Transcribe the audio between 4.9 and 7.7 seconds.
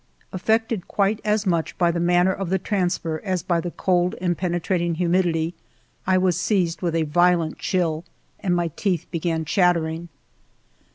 humidity, I was seized with a violent